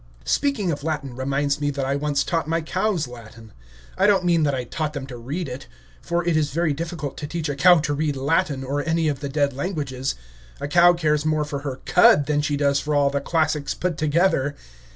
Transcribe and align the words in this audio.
Speaking 0.25 0.71
of 0.71 0.83
Latin 0.83 1.15
reminds 1.15 1.61
me 1.61 1.69
that 1.69 1.85
I 1.85 1.95
once 1.95 2.23
taught 2.23 2.47
my 2.47 2.61
cows 2.61 3.07
Latin. 3.07 3.53
I 3.95 4.07
don't 4.07 4.25
mean 4.25 4.41
that 4.41 4.55
I 4.55 4.63
taught 4.63 4.93
them 4.93 5.05
to 5.05 5.15
read 5.15 5.47
it, 5.47 5.67
for 6.01 6.27
it 6.27 6.35
is 6.35 6.49
very 6.49 6.73
difficult 6.73 7.17
to 7.17 7.27
teach 7.27 7.47
a 7.47 7.55
cow 7.55 7.77
to 7.81 7.93
read 7.93 8.15
Latin 8.15 8.63
or 8.63 8.81
any 8.83 9.07
of 9.09 9.19
the 9.19 9.29
dead 9.29 9.53
languages, 9.53 10.15
a 10.59 10.67
cow 10.67 10.93
cares 10.93 11.23
more 11.23 11.45
for 11.45 11.59
her 11.59 11.81
cud 11.85 12.25
than 12.25 12.41
she 12.41 12.57
does 12.57 12.79
for 12.79 12.95
all 12.95 13.11
the 13.11 13.21
classics 13.21 13.75
put 13.75 13.99
together. 13.99 14.55